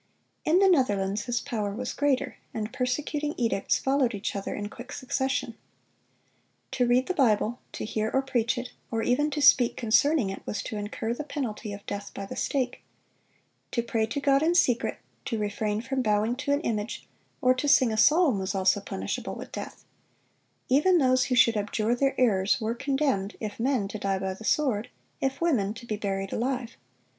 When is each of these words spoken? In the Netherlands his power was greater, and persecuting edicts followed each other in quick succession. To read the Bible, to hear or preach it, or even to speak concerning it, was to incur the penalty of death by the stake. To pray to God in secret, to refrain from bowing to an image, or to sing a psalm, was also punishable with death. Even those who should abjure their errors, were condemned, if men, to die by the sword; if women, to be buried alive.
In 0.45 0.57
the 0.57 0.67
Netherlands 0.67 1.25
his 1.25 1.39
power 1.41 1.75
was 1.75 1.93
greater, 1.93 2.37
and 2.55 2.73
persecuting 2.73 3.35
edicts 3.37 3.77
followed 3.77 4.15
each 4.15 4.35
other 4.35 4.55
in 4.55 4.67
quick 4.67 4.91
succession. 4.91 5.53
To 6.71 6.87
read 6.87 7.05
the 7.05 7.13
Bible, 7.13 7.59
to 7.73 7.85
hear 7.85 8.09
or 8.11 8.23
preach 8.23 8.57
it, 8.57 8.71
or 8.89 9.03
even 9.03 9.29
to 9.29 9.43
speak 9.43 9.77
concerning 9.77 10.31
it, 10.31 10.41
was 10.43 10.63
to 10.63 10.75
incur 10.77 11.13
the 11.13 11.23
penalty 11.23 11.71
of 11.71 11.85
death 11.85 12.15
by 12.15 12.25
the 12.25 12.35
stake. 12.35 12.81
To 13.73 13.83
pray 13.83 14.07
to 14.07 14.19
God 14.19 14.41
in 14.41 14.55
secret, 14.55 14.97
to 15.25 15.37
refrain 15.37 15.83
from 15.83 16.01
bowing 16.01 16.35
to 16.37 16.51
an 16.51 16.61
image, 16.61 17.07
or 17.39 17.53
to 17.53 17.67
sing 17.67 17.93
a 17.93 17.97
psalm, 17.97 18.39
was 18.39 18.55
also 18.55 18.81
punishable 18.81 19.35
with 19.35 19.51
death. 19.51 19.85
Even 20.67 20.97
those 20.97 21.25
who 21.25 21.35
should 21.35 21.55
abjure 21.55 21.93
their 21.93 22.19
errors, 22.19 22.59
were 22.59 22.73
condemned, 22.73 23.37
if 23.39 23.59
men, 23.59 23.87
to 23.89 23.99
die 23.99 24.17
by 24.17 24.33
the 24.33 24.45
sword; 24.45 24.89
if 25.21 25.39
women, 25.41 25.75
to 25.75 25.85
be 25.85 25.95
buried 25.95 26.33
alive. 26.33 26.75